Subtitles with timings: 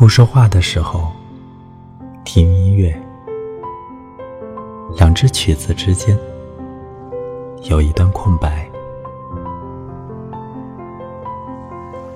[0.00, 1.12] 不说话的时候，
[2.24, 2.90] 听音乐。
[4.96, 6.18] 两支曲子之间
[7.64, 8.66] 有一段空白。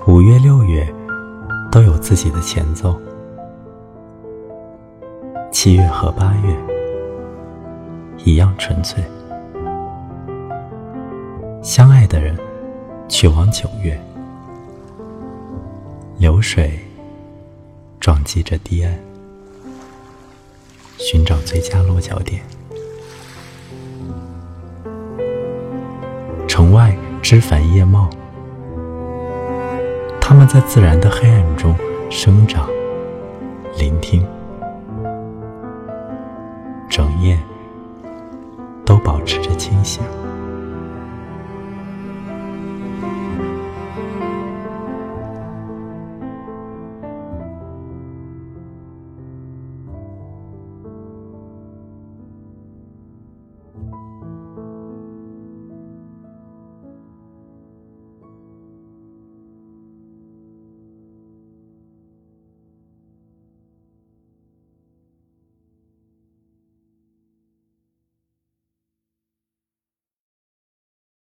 [0.07, 0.91] 五月、六月
[1.71, 2.99] 都有自己的前奏，
[5.53, 6.57] 七月和八月
[8.25, 9.05] 一样纯粹。
[11.61, 12.35] 相爱的人
[13.11, 14.01] 去往九月，
[16.17, 16.81] 流水
[18.05, 18.93] 撞击着堤岸，
[20.99, 22.43] 寻找最佳落脚点。
[26.47, 28.11] 城外枝繁叶茂，
[30.21, 31.75] 它们在自然的黑暗中
[32.11, 32.69] 生长、
[33.79, 34.23] 聆听，
[36.91, 37.39] 整夜
[38.85, 39.83] 都保持着清。